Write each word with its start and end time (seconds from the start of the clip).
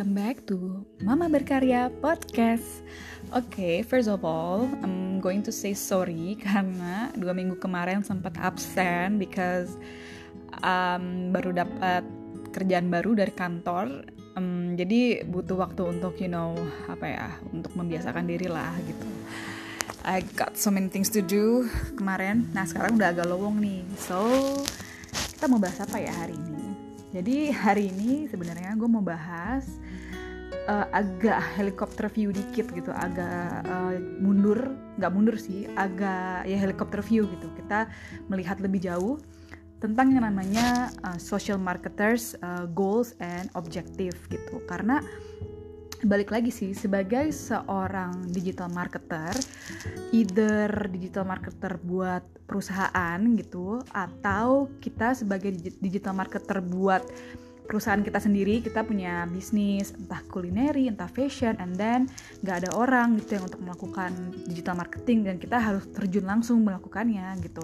welcome 0.00 0.16
back 0.16 0.40
to 0.48 0.80
Mama 1.04 1.28
Berkarya 1.28 1.92
Podcast. 2.00 2.80
Oke, 3.36 3.52
okay, 3.52 3.76
first 3.84 4.08
of 4.08 4.24
all, 4.24 4.64
I'm 4.80 5.20
going 5.20 5.44
to 5.44 5.52
say 5.52 5.76
sorry 5.76 6.38
karena 6.48 7.12
dua 7.20 7.36
minggu 7.36 7.60
kemarin 7.60 8.00
sempat 8.00 8.32
absen 8.40 9.20
because 9.20 9.76
um, 10.64 11.36
baru 11.36 11.52
dapat 11.52 12.00
kerjaan 12.48 12.88
baru 12.88 13.12
dari 13.12 13.28
kantor. 13.28 14.08
Um, 14.40 14.72
jadi 14.80 15.28
butuh 15.28 15.68
waktu 15.68 15.92
untuk 15.92 16.16
you 16.16 16.32
know 16.32 16.56
apa 16.88 17.04
ya, 17.04 17.28
untuk 17.52 17.76
membiasakan 17.76 18.24
diri 18.24 18.48
lah 18.48 18.72
gitu. 18.88 19.04
I 20.08 20.24
got 20.32 20.56
so 20.56 20.72
many 20.72 20.88
things 20.88 21.12
to 21.12 21.20
do 21.20 21.68
kemarin. 22.00 22.48
Nah 22.56 22.64
sekarang 22.64 22.96
udah 22.96 23.12
agak 23.12 23.28
lowong 23.28 23.60
nih. 23.60 23.84
So 24.00 24.16
kita 25.36 25.44
mau 25.44 25.60
bahas 25.60 25.76
apa 25.76 26.00
ya 26.00 26.16
hari 26.24 26.40
ini? 26.40 26.49
Jadi 27.10 27.50
hari 27.50 27.90
ini 27.90 28.30
sebenarnya 28.30 28.78
gue 28.78 28.86
mau 28.86 29.02
bahas 29.02 29.66
uh, 30.70 30.86
agak 30.94 31.42
helikopter 31.58 32.06
view 32.06 32.30
dikit 32.30 32.70
gitu, 32.70 32.94
agak 32.94 33.66
uh, 33.66 33.98
mundur, 34.22 34.78
nggak 34.94 35.10
mundur 35.10 35.34
sih, 35.34 35.66
agak 35.74 36.46
ya 36.46 36.54
helikopter 36.54 37.02
view 37.02 37.26
gitu. 37.26 37.50
Kita 37.58 37.90
melihat 38.30 38.62
lebih 38.62 38.86
jauh 38.86 39.18
tentang 39.82 40.14
yang 40.14 40.22
namanya 40.22 40.94
uh, 41.02 41.18
social 41.18 41.58
marketers 41.58 42.38
uh, 42.46 42.70
goals 42.70 43.18
and 43.18 43.50
objective 43.58 44.14
gitu. 44.30 44.62
Karena 44.70 45.02
balik 46.00 46.32
lagi 46.32 46.48
sih 46.48 46.72
sebagai 46.72 47.28
seorang 47.28 48.32
digital 48.32 48.72
marketer 48.72 49.36
either 50.16 50.88
digital 50.88 51.28
marketer 51.28 51.76
buat 51.84 52.24
perusahaan 52.48 53.20
gitu 53.36 53.84
atau 53.92 54.72
kita 54.80 55.12
sebagai 55.12 55.52
digital 55.78 56.16
marketer 56.16 56.64
buat 56.64 57.04
perusahaan 57.68 58.00
kita 58.02 58.18
sendiri 58.18 58.64
kita 58.64 58.82
punya 58.82 59.28
bisnis 59.30 59.92
entah 59.94 60.24
kulineri 60.26 60.88
entah 60.88 61.06
fashion 61.06 61.54
and 61.60 61.76
then 61.76 62.08
nggak 62.42 62.66
ada 62.66 62.70
orang 62.74 63.20
gitu 63.20 63.38
yang 63.38 63.44
untuk 63.46 63.62
melakukan 63.62 64.10
digital 64.48 64.74
marketing 64.74 65.22
dan 65.22 65.36
kita 65.36 65.60
harus 65.60 65.84
terjun 65.92 66.26
langsung 66.26 66.64
melakukannya 66.64 67.28
gitu 67.44 67.62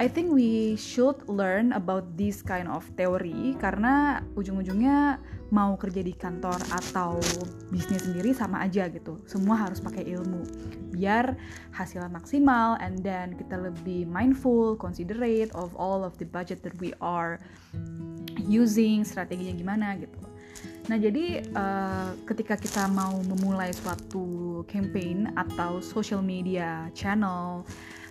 I 0.00 0.08
think 0.08 0.32
we 0.32 0.80
should 0.80 1.28
learn 1.28 1.76
about 1.76 2.16
this 2.16 2.40
kind 2.40 2.72
of 2.72 2.88
theory 2.96 3.52
karena 3.60 4.24
ujung-ujungnya 4.32 5.20
mau 5.52 5.76
kerja 5.76 6.00
di 6.00 6.16
kantor 6.16 6.56
atau 6.72 7.20
bisnis 7.68 8.08
sendiri 8.08 8.32
sama 8.32 8.64
aja 8.64 8.88
gitu. 8.88 9.20
Semua 9.28 9.60
harus 9.60 9.76
pakai 9.76 10.08
ilmu 10.08 10.40
biar 10.96 11.36
hasilnya 11.76 12.08
maksimal 12.08 12.80
and 12.80 13.04
then 13.04 13.36
kita 13.36 13.60
lebih 13.60 14.08
mindful, 14.08 14.72
considerate 14.72 15.52
of 15.52 15.68
all 15.76 16.00
of 16.00 16.16
the 16.16 16.24
budget 16.24 16.64
that 16.64 16.72
we 16.80 16.96
are 17.04 17.36
using, 18.48 19.04
strateginya 19.04 19.52
gimana 19.52 20.00
gitu. 20.00 20.16
Nah, 20.88 20.96
jadi 20.96 21.44
uh, 21.52 22.16
ketika 22.24 22.56
kita 22.56 22.88
mau 22.88 23.20
memulai 23.20 23.68
suatu 23.76 24.64
campaign 24.64 25.28
atau 25.36 25.84
social 25.84 26.24
media 26.24 26.88
channel 26.96 27.68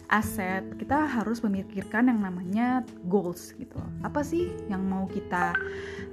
aset, 0.09 0.65
kita 0.81 1.05
harus 1.05 1.39
memikirkan 1.45 2.09
yang 2.09 2.19
namanya 2.25 2.81
goals 3.05 3.53
gitu. 3.55 3.77
Apa 4.01 4.25
sih 4.25 4.49
yang 4.65 4.81
mau 4.89 5.05
kita 5.05 5.53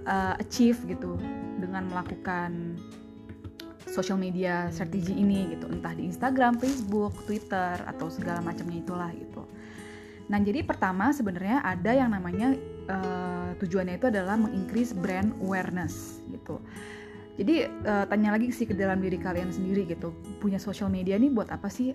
uh, 0.05 0.35
achieve 0.37 0.79
gitu 0.85 1.17
dengan 1.57 1.89
melakukan 1.89 2.77
social 3.89 4.21
media 4.21 4.69
strategi 4.69 5.17
ini 5.17 5.57
gitu, 5.57 5.73
entah 5.73 5.97
di 5.97 6.13
Instagram, 6.13 6.61
Facebook, 6.61 7.17
Twitter 7.25 7.81
atau 7.89 8.13
segala 8.13 8.45
macamnya 8.45 8.85
itulah 8.85 9.11
gitu. 9.17 9.49
Nah, 10.27 10.43
jadi 10.43 10.67
pertama 10.67 11.15
sebenarnya 11.15 11.63
ada 11.63 11.95
yang 11.95 12.11
namanya 12.13 12.53
uh, 12.91 13.55
tujuannya 13.63 13.97
itu 13.97 14.11
adalah 14.11 14.37
mengincrease 14.37 14.93
brand 14.93 15.33
awareness 15.41 16.21
gitu. 16.29 16.59
Jadi 17.37 17.69
uh, 17.69 18.05
tanya 18.09 18.33
lagi 18.33 18.49
sih 18.49 18.65
ke 18.65 18.73
dalam 18.73 19.05
diri 19.05 19.21
kalian 19.21 19.53
sendiri 19.53 19.85
gitu, 19.85 20.17
punya 20.41 20.57
social 20.57 20.89
media 20.89 21.21
ini 21.21 21.29
buat 21.29 21.53
apa 21.53 21.69
sih? 21.69 21.93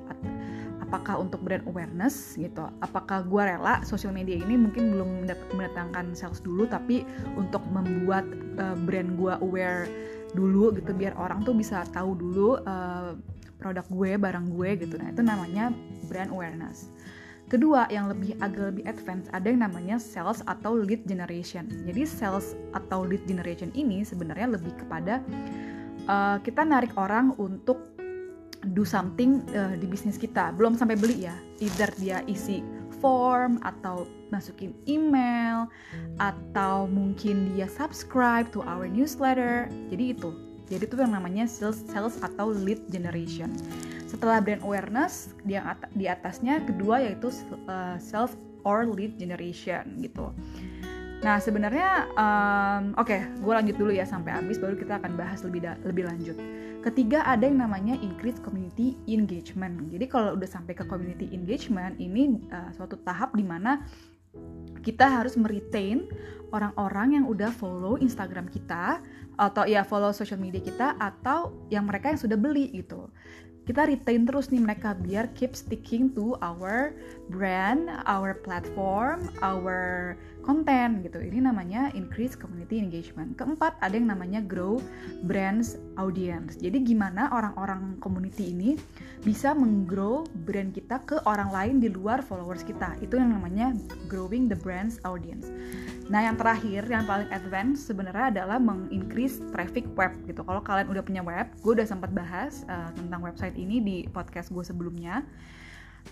apakah 0.91 1.23
untuk 1.23 1.39
brand 1.39 1.63
awareness 1.71 2.35
gitu? 2.35 2.67
Apakah 2.83 3.23
gue 3.23 3.39
rela 3.39 3.79
social 3.87 4.11
media 4.11 4.35
ini 4.35 4.59
mungkin 4.59 4.91
belum 4.91 5.23
mendatangkan 5.55 6.11
sales 6.11 6.43
dulu 6.43 6.67
tapi 6.67 7.07
untuk 7.39 7.63
membuat 7.71 8.27
uh, 8.59 8.75
brand 8.75 9.15
gue 9.15 9.31
aware 9.39 9.87
dulu 10.35 10.75
gitu 10.75 10.91
biar 10.91 11.15
orang 11.15 11.47
tuh 11.47 11.55
bisa 11.55 11.87
tahu 11.95 12.11
dulu 12.19 12.59
uh, 12.67 13.15
produk 13.55 13.87
gue 13.87 14.19
barang 14.19 14.51
gue 14.51 14.69
gitu. 14.83 14.99
Nah 14.99 15.15
itu 15.15 15.23
namanya 15.23 15.71
brand 16.11 16.27
awareness 16.35 16.91
Kedua, 17.51 17.83
yang 17.91 18.07
lebih 18.07 18.39
agak 18.39 18.71
lebih 18.71 18.87
advance 18.87 19.27
ada 19.35 19.51
yang 19.51 19.59
namanya 19.59 19.99
sales 19.99 20.39
atau 20.47 20.71
lead 20.71 21.03
generation. 21.03 21.67
Jadi 21.83 22.07
sales 22.07 22.55
atau 22.71 23.03
lead 23.03 23.27
generation 23.27 23.75
ini 23.75 24.07
sebenarnya 24.07 24.55
lebih 24.55 24.71
kepada 24.79 25.19
uh, 26.07 26.39
kita 26.39 26.63
narik 26.63 26.95
orang 26.95 27.35
untuk 27.35 27.91
do 28.71 28.87
something 28.87 29.43
uh, 29.51 29.75
di 29.75 29.83
bisnis 29.83 30.15
kita. 30.15 30.55
Belum 30.55 30.79
sampai 30.79 30.95
beli 30.95 31.27
ya. 31.27 31.35
Either 31.59 31.91
dia 31.99 32.23
isi 32.23 32.63
form 33.03 33.59
atau 33.67 34.07
masukin 34.31 34.71
email 34.87 35.67
atau 36.23 36.87
mungkin 36.87 37.51
dia 37.51 37.67
subscribe 37.67 38.47
to 38.55 38.63
our 38.63 38.87
newsletter. 38.87 39.67
Jadi 39.91 40.15
itu. 40.15 40.31
Jadi 40.71 40.87
itu 40.87 40.95
yang 40.95 41.19
namanya 41.19 41.51
sales 41.51 41.83
sales 41.91 42.15
atau 42.23 42.47
lead 42.47 42.79
generation 42.87 43.51
setelah 44.11 44.43
brand 44.43 44.59
awareness 44.67 45.31
dia 45.47 45.63
di 45.95 46.11
atasnya 46.11 46.59
kedua 46.67 46.99
yaitu 46.99 47.31
uh, 47.71 47.95
sales 47.95 48.35
or 48.67 48.83
lead 48.83 49.15
generation 49.15 49.95
gitu 50.03 50.35
Nah 51.21 51.37
sebenarnya 51.37 52.09
um, 52.17 52.97
oke, 52.97 53.05
okay, 53.05 53.29
gue 53.29 53.53
lanjut 53.53 53.77
dulu 53.77 53.93
ya 53.93 54.09
sampai 54.09 54.33
habis, 54.33 54.57
baru 54.57 54.73
kita 54.73 54.97
akan 54.97 55.13
bahas 55.13 55.45
lebih 55.45 55.69
lebih 55.85 56.09
lanjut. 56.09 56.33
Ketiga 56.81 57.21
ada 57.29 57.45
yang 57.45 57.61
namanya 57.61 57.93
increase 58.01 58.41
community 58.41 58.97
engagement. 59.05 59.85
Jadi 59.93 60.09
kalau 60.09 60.33
udah 60.33 60.49
sampai 60.49 60.73
ke 60.73 60.81
community 60.89 61.29
engagement 61.29 61.93
ini 62.01 62.41
uh, 62.49 62.73
suatu 62.73 62.97
tahap 63.05 63.37
di 63.37 63.45
mana 63.45 63.85
kita 64.81 65.05
harus 65.05 65.37
meretain 65.37 66.09
orang-orang 66.49 67.21
yang 67.21 67.25
udah 67.29 67.53
follow 67.53 68.01
Instagram 68.01 68.49
kita 68.49 68.97
atau 69.37 69.63
ya 69.69 69.85
follow 69.85 70.09
social 70.09 70.41
media 70.41 70.57
kita 70.57 70.97
atau 70.97 71.53
yang 71.69 71.85
mereka 71.85 72.09
yang 72.09 72.17
sudah 72.17 72.39
beli 72.39 72.73
gitu 72.73 73.13
kita 73.61 73.85
retain 73.85 74.25
terus 74.25 74.49
nih 74.49 74.61
mereka 74.61 74.97
biar 74.97 75.29
keep 75.37 75.53
sticking 75.53 76.09
to 76.11 76.33
our 76.41 76.97
brand, 77.29 77.87
our 78.09 78.33
platform, 78.41 79.29
our 79.45 80.13
content 80.41 81.05
gitu. 81.05 81.21
Ini 81.21 81.45
namanya 81.45 81.93
increase 81.93 82.33
community 82.33 82.81
engagement. 82.81 83.37
Keempat, 83.37 83.77
ada 83.79 83.93
yang 83.93 84.09
namanya 84.09 84.41
grow 84.41 84.81
brands 85.25 85.77
audience. 85.95 86.57
Jadi 86.57 86.81
gimana 86.83 87.29
orang-orang 87.31 87.97
community 88.01 88.51
ini 88.51 88.75
bisa 89.21 89.53
menggrow 89.53 90.25
brand 90.45 90.73
kita 90.73 91.01
ke 91.05 91.21
orang 91.29 91.53
lain 91.53 91.75
di 91.77 91.89
luar 91.93 92.25
followers 92.25 92.65
kita. 92.65 92.97
Itu 92.99 93.21
yang 93.21 93.37
namanya 93.37 93.73
growing 94.09 94.49
the 94.49 94.57
brands 94.57 94.97
audience. 95.05 95.47
Nah, 96.11 96.27
yang 96.27 96.35
terakhir, 96.35 96.83
yang 96.91 97.07
paling 97.07 97.31
advance 97.31 97.87
sebenarnya 97.87 98.35
adalah 98.35 98.59
mengincrease 98.59 99.39
traffic 99.55 99.87
web 99.95 100.11
gitu. 100.27 100.43
Kalau 100.43 100.59
kalian 100.59 100.91
udah 100.91 101.03
punya 101.05 101.23
web, 101.23 101.47
gue 101.63 101.71
udah 101.71 101.87
sempat 101.87 102.11
bahas 102.11 102.67
uh, 102.67 102.91
tentang 102.97 103.23
website 103.23 103.55
ini 103.55 103.79
di 103.79 103.97
podcast 104.11 104.51
gue 104.51 104.65
sebelumnya. 104.65 105.23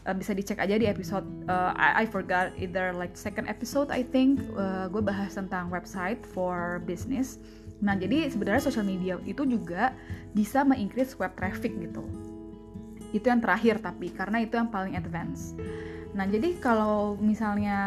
Uh, 0.07 0.15
bisa 0.15 0.31
dicek 0.31 0.63
aja 0.63 0.79
di 0.79 0.87
episode 0.87 1.27
uh, 1.51 1.75
I, 1.75 2.01
I 2.01 2.05
forgot 2.07 2.55
either 2.55 2.95
like 2.95 3.19
second 3.19 3.51
episode 3.51 3.91
I 3.91 4.07
think 4.07 4.39
uh, 4.55 4.87
gue 4.87 5.03
bahas 5.03 5.35
tentang 5.35 5.67
website 5.67 6.23
for 6.23 6.79
business. 6.87 7.37
Nah, 7.79 7.95
jadi 7.95 8.27
sebenarnya 8.27 8.63
social 8.63 8.87
media 8.87 9.19
itu 9.23 9.47
juga 9.47 9.95
bisa 10.35 10.67
mengincrease 10.67 11.15
web 11.15 11.31
traffic 11.35 11.71
gitu. 11.79 12.03
Itu 13.15 13.31
yang 13.31 13.39
terakhir 13.39 13.79
tapi 13.79 14.11
karena 14.11 14.43
itu 14.43 14.59
yang 14.59 14.67
paling 14.71 14.99
advance. 14.99 15.55
Nah, 16.11 16.27
jadi 16.27 16.57
kalau 16.59 17.15
misalnya 17.21 17.77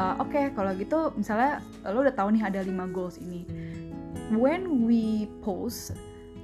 uh, 0.00 0.16
oke, 0.22 0.32
okay, 0.32 0.44
kalau 0.56 0.72
gitu 0.78 1.12
misalnya 1.18 1.60
lo 1.84 2.00
udah 2.00 2.14
tahu 2.14 2.32
nih 2.32 2.42
ada 2.44 2.60
5 2.64 2.96
goals 2.96 3.20
ini. 3.20 3.44
When 4.32 4.84
we 4.88 5.28
post 5.44 5.96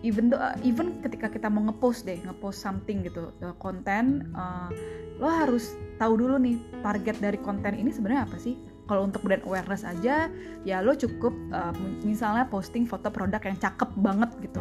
even 0.04 0.28
though, 0.28 0.38
even 0.60 1.00
ketika 1.00 1.32
kita 1.32 1.48
mau 1.48 1.64
ngepost 1.64 2.04
deh, 2.04 2.20
ngepost 2.20 2.60
something 2.60 3.00
gitu, 3.08 3.32
uh, 3.40 3.56
konten 3.56 4.28
uh, 4.36 4.68
lo 5.16 5.32
harus 5.32 5.72
tahu 5.96 6.20
dulu 6.20 6.36
nih 6.36 6.60
target 6.84 7.16
dari 7.24 7.40
konten 7.40 7.72
ini 7.72 7.88
sebenarnya 7.88 8.28
apa 8.28 8.36
sih? 8.36 8.60
Kalau 8.84 9.08
untuk 9.08 9.24
brand 9.24 9.40
awareness 9.48 9.80
aja, 9.80 10.28
ya 10.68 10.76
lo 10.84 10.92
cukup 10.92 11.32
uh, 11.56 11.72
misalnya 12.04 12.44
posting 12.52 12.84
foto 12.84 13.08
produk 13.08 13.40
yang 13.40 13.56
cakep 13.56 13.90
banget 13.96 14.28
gitu. 14.44 14.60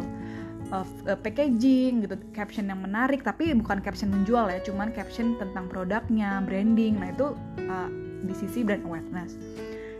Uh, 0.72 0.88
packaging 1.20 2.08
gitu 2.08 2.16
caption 2.32 2.72
yang 2.72 2.80
menarik 2.80 3.20
tapi 3.20 3.52
bukan 3.52 3.84
caption 3.84 4.08
menjual 4.08 4.48
ya 4.48 4.64
cuman 4.64 4.96
caption 4.96 5.36
tentang 5.36 5.68
produknya 5.68 6.40
branding. 6.40 6.96
Nah 6.96 7.12
itu 7.12 7.36
uh, 7.68 7.92
di 8.24 8.32
sisi 8.32 8.64
brand 8.64 8.80
awareness. 8.88 9.36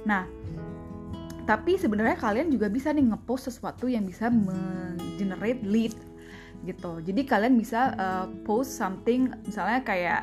Nah 0.09 0.25
tapi 1.45 1.77
sebenarnya 1.77 2.17
kalian 2.17 2.49
juga 2.49 2.73
bisa 2.73 2.89
nih 2.93 3.13
ngepost 3.13 3.53
sesuatu 3.53 3.85
yang 3.85 4.09
bisa 4.09 4.33
generate 5.21 5.61
lead 5.65 5.93
gitu. 6.65 7.05
Jadi 7.05 7.23
kalian 7.29 7.61
bisa 7.61 7.93
uh, 8.01 8.27
post 8.49 8.73
something 8.81 9.29
misalnya 9.45 9.85
kayak 9.85 10.23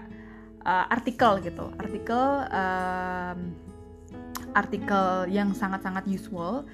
uh, 0.65 0.89
artikel 0.89 1.37
gitu. 1.45 1.69
Artikel 1.77 2.45
um, 2.49 3.39
artikel 4.57 5.31
yang 5.31 5.55
sangat-sangat 5.55 6.03
usual 6.09 6.67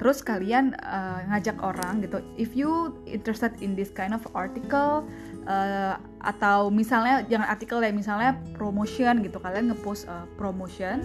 terus 0.00 0.24
kalian 0.24 0.72
uh, 0.80 1.20
ngajak 1.28 1.60
orang 1.60 2.00
gitu 2.00 2.24
if 2.40 2.56
you 2.56 2.96
interested 3.04 3.52
in 3.60 3.76
this 3.76 3.92
kind 3.92 4.16
of 4.16 4.24
article 4.32 5.04
uh, 5.44 6.00
atau 6.24 6.72
misalnya 6.72 7.20
jangan 7.28 7.52
artikel 7.52 7.84
ya 7.84 7.92
misalnya 7.92 8.32
promotion 8.56 9.20
gitu. 9.20 9.36
Kalian 9.36 9.68
ngepost 9.68 10.08
uh, 10.08 10.24
promotion 10.40 11.04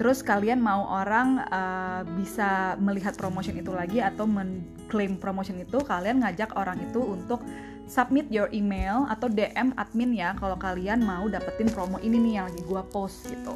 terus 0.00 0.24
kalian 0.24 0.64
mau 0.64 0.88
orang 0.88 1.44
uh, 1.52 2.00
bisa 2.16 2.72
melihat 2.80 3.12
promotion 3.20 3.52
itu 3.60 3.68
lagi 3.68 4.00
atau 4.00 4.24
mengklaim 4.24 5.20
promotion 5.20 5.60
itu 5.60 5.76
kalian 5.84 6.24
ngajak 6.24 6.56
orang 6.56 6.80
itu 6.80 7.04
untuk 7.04 7.44
submit 7.84 8.24
your 8.32 8.48
email 8.56 9.04
atau 9.12 9.28
DM 9.28 9.76
admin 9.76 10.16
ya 10.16 10.32
kalau 10.40 10.56
kalian 10.56 11.04
mau 11.04 11.28
dapetin 11.28 11.68
promo 11.68 12.00
ini 12.00 12.16
nih 12.16 12.32
yang 12.40 12.48
lagi 12.48 12.64
gua 12.64 12.80
post 12.88 13.28
gitu. 13.28 13.52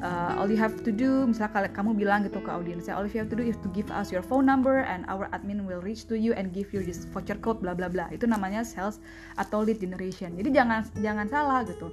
Uh, 0.00 0.40
all 0.40 0.48
you 0.48 0.56
have 0.56 0.72
to 0.80 0.88
do 0.88 1.28
misalnya 1.28 1.68
kamu 1.72 1.92
bilang 1.96 2.20
gitu 2.24 2.36
ke 2.44 2.52
audiensnya 2.52 2.92
all 2.92 3.08
you 3.08 3.16
have 3.16 3.32
to 3.32 3.36
do 3.36 3.40
is 3.40 3.56
to 3.64 3.68
give 3.72 3.88
us 3.88 4.12
your 4.12 4.20
phone 4.20 4.44
number 4.44 4.84
and 4.84 5.08
our 5.08 5.24
admin 5.32 5.64
will 5.64 5.80
reach 5.80 6.04
to 6.04 6.16
you 6.16 6.36
and 6.36 6.52
give 6.52 6.68
you 6.72 6.84
this 6.84 7.08
voucher 7.12 7.36
code 7.44 7.60
bla 7.60 7.76
bla 7.76 7.92
bla. 7.92 8.08
Itu 8.08 8.24
namanya 8.24 8.64
sales 8.64 8.96
atau 9.36 9.60
lead 9.60 9.76
generation. 9.76 10.40
Jadi 10.40 10.56
jangan 10.56 10.88
jangan 11.04 11.28
salah 11.28 11.68
gitu 11.68 11.92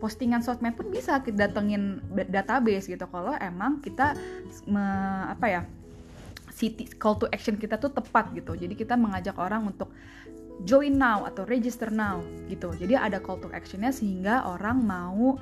postingan 0.00 0.40
sosmed 0.40 0.72
pun 0.74 0.88
bisa 0.88 1.20
kita 1.20 1.46
datengin 1.46 2.00
database 2.32 2.88
gitu 2.88 3.04
kalau 3.06 3.36
emang 3.36 3.84
kita 3.84 4.16
me, 4.64 4.82
apa 5.28 5.46
ya 5.46 5.62
city 6.50 6.88
call 6.96 7.20
to 7.20 7.28
action 7.30 7.60
kita 7.60 7.76
tuh 7.76 7.92
tepat 7.92 8.32
gitu 8.32 8.56
jadi 8.56 8.72
kita 8.72 8.96
mengajak 8.96 9.36
orang 9.36 9.68
untuk 9.68 9.92
join 10.64 10.96
now 10.96 11.24
atau 11.24 11.48
register 11.48 11.88
now 11.88 12.20
gitu. 12.48 12.72
Jadi 12.76 12.96
ada 12.96 13.20
call 13.20 13.40
to 13.40 13.48
actionnya 13.52 13.92
sehingga 13.92 14.44
orang 14.44 14.84
mau 14.84 15.40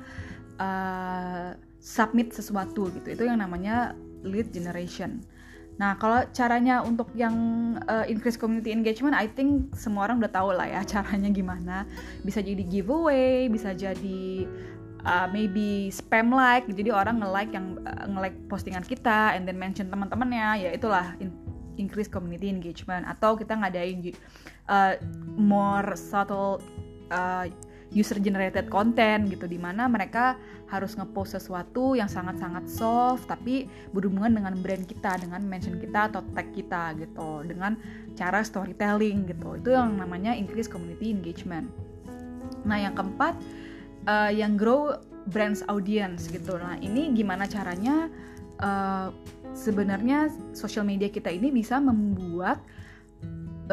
uh, 0.59 1.49
submit 1.79 2.31
sesuatu 2.31 2.91
gitu. 2.95 3.07
Itu 3.11 3.23
yang 3.27 3.43
namanya 3.43 3.95
lead 4.23 4.51
generation. 4.51 5.23
Nah, 5.79 5.95
kalau 5.95 6.27
caranya 6.35 6.83
untuk 6.83 7.07
yang 7.15 7.33
uh, 7.87 8.03
increase 8.03 8.35
community 8.35 8.75
engagement, 8.75 9.15
I 9.15 9.31
think 9.31 9.71
semua 9.71 10.11
orang 10.11 10.19
udah 10.19 10.31
tahu 10.31 10.51
lah 10.51 10.67
ya 10.67 10.83
caranya 10.99 11.31
gimana. 11.31 11.87
Bisa 12.21 12.43
jadi 12.43 12.59
giveaway, 12.67 13.47
bisa 13.47 13.71
jadi 13.71 14.43
uh, 15.07 15.27
maybe 15.31 15.87
spam 15.87 16.35
like, 16.35 16.67
jadi 16.67 16.91
orang 16.91 17.23
nge-like 17.23 17.55
yang 17.55 17.79
uh, 17.87 18.05
nge-like 18.11 18.35
postingan 18.51 18.83
kita, 18.83 19.31
and 19.39 19.47
then 19.47 19.55
mention 19.55 19.87
teman-temannya, 19.87 20.67
ya 20.67 20.69
itulah 20.75 21.15
in 21.23 21.31
increase 21.79 22.11
community 22.11 22.51
engagement. 22.51 23.07
Atau 23.07 23.39
kita 23.39 23.55
ngadain 23.55 24.03
uh, 24.67 24.99
more 25.39 25.95
subtle 25.95 26.59
user 27.89 28.21
generated 28.21 28.69
content 28.69 29.25
gitu 29.33 29.49
di 29.49 29.57
mana 29.57 29.89
mereka 29.89 30.37
harus 30.69 30.93
ngepost 30.93 31.33
sesuatu 31.33 31.97
yang 31.97 32.05
sangat-sangat 32.05 32.69
soft 32.69 33.25
tapi 33.25 33.65
berhubungan 33.89 34.37
dengan 34.37 34.53
brand 34.61 34.85
kita 34.85 35.17
dengan 35.17 35.41
mention 35.49 35.81
kita 35.81 36.13
atau 36.13 36.21
tag 36.37 36.53
kita 36.53 36.93
gitu 37.01 37.41
dengan 37.45 37.73
cara 38.13 38.45
storytelling 38.45 39.25
gitu. 39.25 39.57
Itu 39.57 39.73
yang 39.73 39.97
namanya 39.97 40.37
increase 40.37 40.69
community 40.69 41.09
engagement. 41.09 41.73
Nah 42.69 42.77
yang 42.77 42.93
keempat 42.93 43.33
uh, 44.05 44.29
yang 44.29 44.53
grow 44.53 44.93
brands 45.33 45.65
audience 45.65 46.29
gitu. 46.29 46.61
Nah 46.61 46.77
ini 46.77 47.09
gimana 47.17 47.49
caranya 47.49 48.05
uh, 48.61 49.09
sebenarnya 49.57 50.29
social 50.53 50.85
media 50.85 51.09
kita 51.09 51.33
ini 51.33 51.49
bisa 51.49 51.81
membuat 51.81 52.61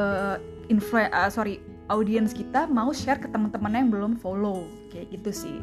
uh, 0.00 0.40
influ 0.72 1.04
uh, 1.04 1.28
sorry 1.28 1.60
audiens 1.86 2.34
kita 2.34 2.66
mau 2.66 2.90
share 2.90 3.22
ke 3.22 3.28
teman-teman 3.30 3.72
yang 3.74 3.88
belum 3.90 4.12
follow. 4.18 4.66
Kayak 4.90 5.20
gitu 5.20 5.30
sih. 5.32 5.58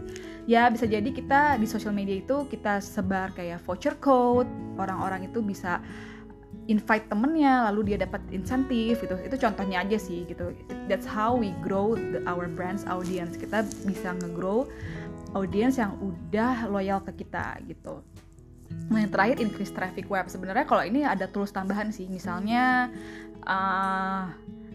Ya 0.48 0.68
bisa 0.68 0.88
jadi 0.88 1.08
kita 1.08 1.60
di 1.60 1.68
social 1.68 1.96
media 1.96 2.20
itu 2.20 2.48
kita 2.52 2.84
sebar 2.84 3.32
kayak 3.36 3.64
voucher 3.64 3.96
code 4.00 4.48
orang-orang 4.76 5.28
itu 5.32 5.40
bisa 5.40 5.80
invite 6.72 7.12
temennya 7.12 7.68
lalu 7.72 7.94
dia 7.94 7.98
dapat 8.00 8.24
insentif 8.32 9.04
gitu. 9.04 9.16
Itu 9.20 9.36
contohnya 9.36 9.84
aja 9.84 10.00
sih 10.00 10.24
gitu. 10.28 10.56
That's 10.88 11.08
how 11.08 11.36
we 11.36 11.52
grow 11.64 11.96
the, 11.96 12.24
our 12.28 12.48
brands 12.48 12.88
audience. 12.88 13.36
Kita 13.36 13.68
bisa 13.84 14.16
ngegrow 14.24 14.68
audience 15.36 15.82
yang 15.82 15.98
udah 16.00 16.72
loyal 16.72 17.04
ke 17.04 17.26
kita 17.26 17.60
gitu. 17.68 18.00
Nah 18.90 19.06
yang 19.06 19.12
terakhir 19.12 19.38
increase 19.44 19.74
traffic 19.74 20.08
web. 20.08 20.30
Sebenarnya 20.32 20.66
kalau 20.66 20.84
ini 20.86 21.04
ada 21.04 21.28
tools 21.28 21.52
tambahan 21.52 21.92
sih. 21.92 22.08
Misalnya 22.08 22.90
uh, 23.46 24.32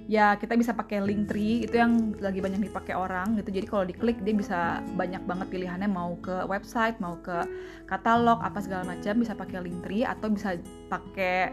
ya 0.08 0.40
kita 0.40 0.56
bisa 0.56 0.72
pakai 0.72 1.04
link 1.04 1.28
tree 1.28 1.68
itu 1.68 1.76
yang 1.76 2.16
lagi 2.16 2.40
banyak 2.40 2.64
dipakai 2.64 2.96
orang 2.96 3.36
gitu. 3.36 3.52
Jadi 3.52 3.66
kalau 3.68 3.84
diklik 3.84 4.16
dia 4.24 4.32
bisa 4.32 4.58
banyak 4.96 5.20
banget 5.28 5.52
pilihannya. 5.52 5.86
Mau 5.86 6.16
ke 6.24 6.48
website 6.48 6.96
mau 6.96 7.20
ke 7.20 7.44
katalog 7.84 8.40
apa 8.40 8.58
segala 8.64 8.88
macam 8.88 9.20
bisa 9.20 9.36
pakai 9.36 9.60
link 9.60 9.84
tree 9.84 10.08
atau 10.08 10.32
bisa 10.32 10.56
pakai 10.88 11.52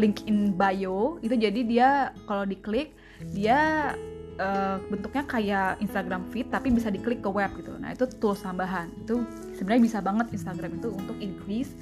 link 0.00 0.24
in 0.24 0.56
bio. 0.56 1.20
Itu 1.20 1.36
jadi 1.36 1.60
dia 1.60 1.88
kalau 2.24 2.48
diklik 2.48 2.96
dia 3.36 3.92
uh, 4.40 4.80
bentuknya 4.88 5.28
kayak 5.28 5.84
Instagram 5.84 6.24
feed 6.32 6.48
tapi 6.48 6.72
bisa 6.72 6.88
diklik 6.88 7.20
ke 7.20 7.28
web 7.28 7.52
gitu. 7.60 7.76
Nah 7.76 7.92
itu 7.92 8.08
tools 8.16 8.40
tambahan. 8.40 8.88
Itu 9.04 9.28
sebenarnya 9.60 9.82
bisa 9.84 9.98
banget 10.00 10.32
Instagram 10.32 10.80
itu 10.80 10.88
untuk 10.88 11.20
increase 11.20 11.76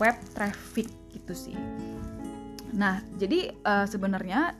web 0.00 0.16
traffic 0.32 0.88
gitu 1.12 1.36
sih. 1.36 1.56
Nah 2.72 3.04
jadi 3.20 3.52
uh, 3.68 3.84
sebenarnya 3.84 4.56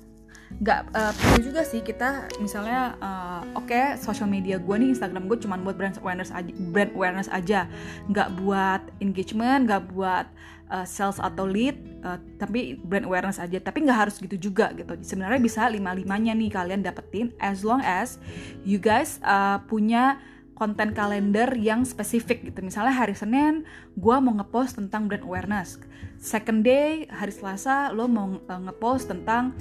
nggak 0.49 0.81
uh, 0.97 1.13
perlu 1.13 1.39
juga 1.45 1.61
sih 1.61 1.85
kita 1.85 2.33
misalnya 2.41 2.97
uh, 3.05 3.45
oke 3.53 3.69
okay, 3.69 4.01
social 4.01 4.27
media 4.27 4.57
gue 4.57 4.77
nih 4.81 4.97
Instagram 4.97 5.29
gue 5.29 5.39
cuma 5.45 5.61
buat 5.61 5.77
brand 5.77 6.01
awareness 6.01 6.33
aja 6.33 6.53
brand 6.73 6.91
awareness 6.97 7.29
aja 7.29 7.69
nggak 8.09 8.29
buat 8.41 8.83
engagement 9.05 9.69
nggak 9.69 9.93
buat 9.93 10.27
uh, 10.73 10.89
sales 10.89 11.21
atau 11.21 11.45
lead 11.45 11.77
uh, 12.01 12.17
tapi 12.41 12.81
brand 12.81 13.05
awareness 13.05 13.37
aja 13.37 13.61
tapi 13.61 13.85
nggak 13.85 14.09
harus 14.09 14.17
gitu 14.17 14.41
juga 14.41 14.73
gitu 14.73 14.97
sebenarnya 15.05 15.41
bisa 15.41 15.69
lima 15.69 15.93
limanya 15.93 16.33
nih 16.33 16.49
kalian 16.49 16.81
dapetin 16.81 17.29
as 17.37 17.61
long 17.61 17.85
as 17.85 18.17
you 18.65 18.81
guys 18.81 19.21
uh, 19.21 19.61
punya 19.69 20.17
konten 20.59 20.91
kalender 20.91 21.55
yang 21.55 21.87
spesifik 21.87 22.51
gitu. 22.51 22.67
Misalnya 22.67 22.91
hari 22.91 23.15
Senin 23.15 23.63
gue 23.95 24.17
mau 24.19 24.35
ngepost 24.35 24.75
tentang 24.75 25.07
brand 25.07 25.23
awareness. 25.23 25.79
Second 26.19 26.67
day 26.67 27.07
hari 27.07 27.31
Selasa 27.31 27.95
lo 27.95 28.11
mau 28.11 28.43
ngepost 28.43 29.07
tentang 29.07 29.55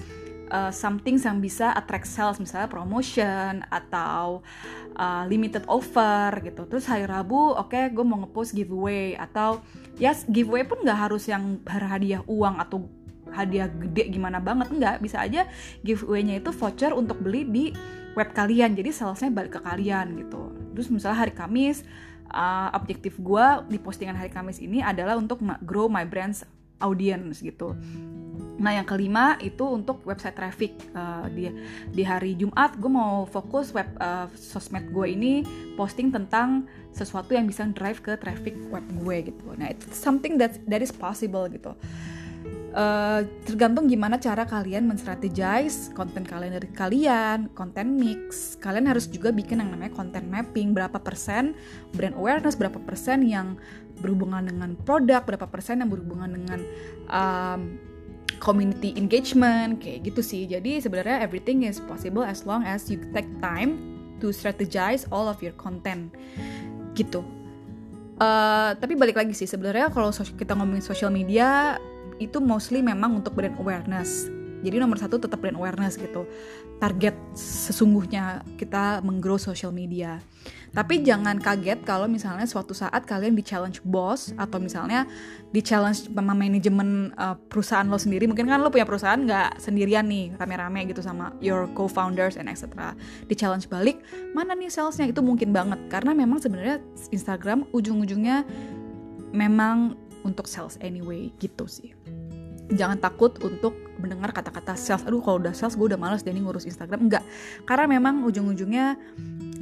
uh, 0.51 0.71
something 0.71 1.19
yang 1.19 1.39
bisa 1.43 1.71
attract 1.75 2.07
sales 2.07 2.39
misalnya 2.39 2.67
promotion 2.71 3.63
atau 3.67 4.41
uh, 4.95 5.23
limited 5.27 5.63
offer 5.67 6.31
gitu. 6.43 6.65
Terus 6.67 6.87
hari 6.87 7.05
Rabu 7.05 7.55
oke 7.55 7.71
okay, 7.71 7.91
gue 7.91 8.03
mau 8.03 8.19
ngepost 8.23 8.55
giveaway 8.55 9.15
atau 9.15 9.61
ya 9.97 10.11
yes, 10.11 10.27
giveaway 10.27 10.63
pun 10.63 10.83
nggak 10.83 10.99
harus 11.09 11.27
yang 11.27 11.59
hadiah 11.67 12.23
uang 12.27 12.59
atau 12.61 12.87
hadiah 13.31 13.67
gede 13.67 14.09
gimana 14.11 14.39
banget 14.39 14.71
nggak. 14.71 14.95
Bisa 15.03 15.23
aja 15.23 15.45
giveaway-nya 15.83 16.39
itu 16.39 16.49
voucher 16.55 16.91
untuk 16.95 17.19
beli 17.19 17.43
di 17.47 17.65
web 18.15 18.31
kalian. 18.33 18.73
Jadi 18.73 18.89
salesnya 18.95 19.29
balik 19.29 19.59
ke 19.59 19.61
kalian 19.61 20.15
gitu. 20.17 20.51
Terus 20.73 20.87
misalnya 20.93 21.27
hari 21.27 21.33
Kamis 21.33 21.83
uh, 22.31 22.69
objektif 22.73 23.17
gue 23.19 23.45
di 23.67 23.77
postingan 23.81 24.15
hari 24.15 24.31
Kamis 24.31 24.63
ini 24.63 24.79
adalah 24.83 25.19
untuk 25.19 25.41
grow 25.63 25.91
my 25.91 26.05
brand's 26.07 26.43
audience 26.77 27.41
gitu 27.41 27.73
Nah 28.57 28.73
yang 28.73 28.87
kelima 28.89 29.37
itu 29.37 29.61
untuk 29.65 30.01
website 30.01 30.33
traffic 30.33 30.73
uh, 30.97 31.29
di 31.29 31.49
di 31.93 32.01
hari 32.01 32.33
Jumat 32.33 32.77
gue 32.77 32.89
mau 32.89 33.29
fokus 33.29 33.69
web 33.73 33.87
uh, 34.01 34.25
sosmed 34.33 34.89
gue 34.89 35.07
ini 35.13 35.33
posting 35.77 36.09
tentang 36.09 36.65
sesuatu 36.89 37.37
yang 37.37 37.45
bisa 37.45 37.69
drive 37.69 38.01
ke 38.01 38.17
traffic 38.17 38.57
web 38.73 38.85
gue 39.01 39.29
gitu. 39.29 39.45
Nah 39.53 39.69
itu 39.69 39.85
something 39.93 40.41
that 40.41 40.57
that 40.65 40.81
is 40.81 40.89
possible 40.89 41.45
gitu. 41.45 41.77
Uh, 42.77 43.25
tergantung 43.41 43.89
gimana 43.89 44.21
cara 44.21 44.45
kalian 44.45 44.85
menstrategize 44.85 45.89
konten 45.97 46.21
kalian 46.21 46.61
dari 46.61 46.69
kalian, 46.69 47.49
konten 47.57 47.97
mix. 47.97 48.53
Kalian 48.61 48.85
harus 48.85 49.09
juga 49.09 49.33
bikin 49.33 49.61
yang 49.65 49.73
namanya 49.73 49.97
konten 49.97 50.29
mapping, 50.29 50.77
berapa 50.77 51.01
persen 51.01 51.57
brand 51.97 52.13
awareness, 52.13 52.53
berapa 52.53 52.77
persen 52.77 53.25
yang 53.25 53.57
berhubungan 53.97 54.45
dengan 54.45 54.77
produk, 54.85 55.25
berapa 55.25 55.49
persen 55.49 55.81
yang 55.81 55.89
berhubungan 55.89 56.29
dengan 56.29 56.59
um, 57.09 57.61
community 58.39 58.93
engagement 58.95 59.81
kayak 59.81 60.07
gitu 60.07 60.21
sih. 60.21 60.43
Jadi 60.45 60.79
sebenarnya 60.81 61.21
everything 61.21 61.65
is 61.65 61.81
possible 61.83 62.23
as 62.23 62.45
long 62.45 62.63
as 62.63 62.87
you 62.87 63.01
take 63.11 63.27
time 63.43 63.77
to 64.21 64.33
strategize 64.33 65.05
all 65.13 65.29
of 65.29 65.41
your 65.41 65.53
content 65.57 66.13
gitu. 66.97 67.21
Uh, 68.17 68.73
tapi 68.81 68.97
balik 68.97 69.13
lagi 69.13 69.33
sih 69.37 69.45
sebenarnya 69.45 69.93
kalau 69.93 70.09
kita 70.09 70.57
ngomongin 70.57 70.81
social 70.81 71.13
media 71.13 71.77
itu 72.17 72.41
mostly 72.41 72.81
memang 72.81 73.21
untuk 73.21 73.37
brand 73.37 73.53
awareness 73.61 74.25
jadi 74.67 74.83
nomor 74.83 74.99
satu 74.99 75.15
tetap 75.15 75.39
brand 75.39 75.55
awareness 75.55 75.95
gitu. 75.95 76.27
Target 76.83 77.15
sesungguhnya 77.33 78.43
kita 78.59 78.99
menggrow 79.01 79.39
social 79.39 79.71
media. 79.71 80.19
Tapi 80.75 81.01
jangan 81.01 81.39
kaget 81.39 81.81
kalau 81.87 82.05
misalnya 82.05 82.43
suatu 82.43 82.75
saat 82.75 83.07
kalian 83.07 83.33
di 83.33 83.41
challenge 83.41 83.79
bos 83.81 84.35
atau 84.35 84.59
misalnya 84.59 85.07
di 85.49 85.63
challenge 85.63 86.11
sama 86.11 86.35
manajemen 86.35 87.15
uh, 87.15 87.39
perusahaan 87.47 87.87
lo 87.87 87.95
sendiri. 87.95 88.27
Mungkin 88.27 88.45
kan 88.45 88.59
lo 88.59 88.69
punya 88.69 88.85
perusahaan 88.85 89.17
nggak 89.17 89.57
sendirian 89.63 90.05
nih 90.05 90.35
rame-rame 90.35 90.91
gitu 90.91 90.99
sama 90.99 91.31
your 91.39 91.65
co-founders 91.73 92.35
and 92.35 92.51
etc 92.51 92.93
di 93.25 93.33
challenge 93.33 93.71
balik 93.71 94.03
mana 94.35 94.53
nih 94.53 94.69
salesnya? 94.69 95.09
Itu 95.09 95.23
mungkin 95.23 95.55
banget. 95.55 95.79
Karena 95.87 96.11
memang 96.11 96.43
sebenarnya 96.43 96.83
Instagram 97.09 97.65
ujung-ujungnya 97.71 98.43
memang 99.31 99.95
untuk 100.27 100.45
sales 100.45 100.75
anyway 100.83 101.31
gitu 101.39 101.63
sih 101.65 101.95
jangan 102.71 102.99
takut 102.99 103.39
untuk 103.39 103.75
mendengar 103.97 104.35
kata-kata 104.35 104.75
sales. 104.77 105.03
Aduh 105.07 105.23
kalau 105.23 105.41
udah 105.41 105.55
sales 105.55 105.73
gue 105.73 105.87
udah 105.87 105.99
males 105.99 106.21
deh 106.21 106.31
nih 106.31 106.43
ngurus 106.43 106.67
Instagram. 106.67 107.07
Enggak. 107.07 107.23
Karena 107.63 107.85
memang 107.87 108.23
ujung-ujungnya 108.27 108.95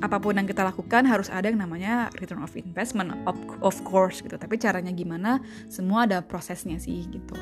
apa 0.04 0.20
pun 0.20 0.36
yang 0.36 0.44
kita 0.44 0.66
lakukan 0.66 1.08
harus 1.08 1.32
ada 1.32 1.48
yang 1.48 1.62
namanya 1.62 2.12
return 2.20 2.44
of 2.44 2.52
investment 2.60 3.16
of, 3.30 3.38
of 3.64 3.76
course 3.88 4.20
gitu. 4.20 4.36
Tapi 4.36 4.60
caranya 4.60 4.92
gimana 4.92 5.40
semua 5.72 6.10
ada 6.10 6.20
prosesnya 6.20 6.82
sih 6.82 7.06
gitu. 7.08 7.38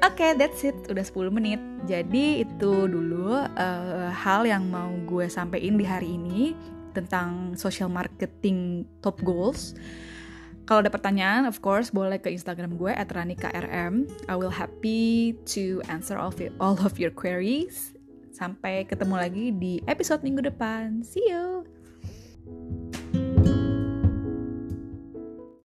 Oke 0.00 0.20
okay, 0.20 0.30
that's 0.36 0.60
it. 0.66 0.76
Udah 0.90 1.04
10 1.04 1.32
menit. 1.32 1.60
Jadi 1.88 2.44
itu 2.44 2.72
dulu 2.90 3.36
uh, 3.40 4.10
hal 4.12 4.44
yang 4.44 4.68
mau 4.68 4.92
gue 5.08 5.30
sampein 5.30 5.80
di 5.80 5.86
hari 5.86 6.18
ini 6.18 6.52
tentang 6.90 7.54
social 7.54 7.86
marketing 7.86 8.82
top 8.98 9.22
goals 9.22 9.78
kalau 10.68 10.86
ada 10.86 10.92
pertanyaan, 10.92 11.48
of 11.48 11.58
course, 11.64 11.90
boleh 11.90 12.20
ke 12.20 12.30
Instagram 12.30 12.76
gue 12.78 12.92
at 12.92 13.10
ranikrm. 13.10 14.06
I 14.30 14.34
will 14.38 14.52
happy 14.52 15.34
to 15.56 15.82
answer 15.90 16.20
all 16.20 16.30
of, 16.30 16.38
all 16.62 16.78
of 16.84 17.00
your 17.00 17.10
queries. 17.10 17.96
Sampai 18.30 18.86
ketemu 18.86 19.14
lagi 19.18 19.46
di 19.50 19.82
episode 19.90 20.22
minggu 20.22 20.46
depan. 20.46 21.02
See 21.02 21.26
you! 21.26 21.79